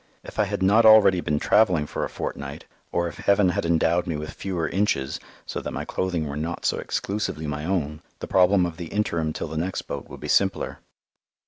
If 0.23 0.39
I 0.39 0.45
had 0.45 0.63
not 0.63 0.83
already 0.83 1.21
been 1.21 1.37
travelling 1.37 1.85
for 1.85 2.03
a 2.03 2.09
fortnight, 2.09 2.65
or 2.91 3.07
if 3.07 3.17
Heaven 3.17 3.49
had 3.49 3.67
endowed 3.67 4.07
me 4.07 4.15
with 4.15 4.33
fewer 4.33 4.67
inches 4.67 5.19
so 5.45 5.61
that 5.61 5.73
my 5.75 5.85
clothing 5.85 6.27
were 6.27 6.35
not 6.35 6.65
so 6.65 6.79
exclusively 6.79 7.45
my 7.45 7.65
own, 7.65 8.01
the 8.17 8.25
problem 8.25 8.65
of 8.65 8.77
the 8.77 8.87
interim 8.87 9.31
till 9.31 9.47
the 9.49 9.57
next 9.57 9.83
boat 9.83 10.09
would 10.09 10.19
be 10.19 10.27
simpler. 10.27 10.79